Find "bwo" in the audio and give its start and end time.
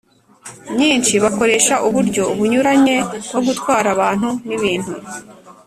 3.29-3.41